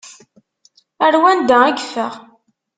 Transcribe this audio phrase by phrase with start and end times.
[1.05, 2.13] Ar wanda i yeffeɣ?